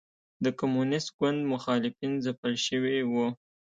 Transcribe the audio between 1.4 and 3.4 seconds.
مخالفین ځپل شوي وو.